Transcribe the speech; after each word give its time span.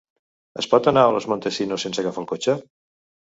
Es 0.61 0.67
pot 0.71 0.89
anar 0.91 1.03
a 1.09 1.11
Los 1.17 1.27
Montesinos 1.33 1.85
sense 1.87 2.03
agafar 2.05 2.25
el 2.25 2.29
cotxe? 2.33 2.57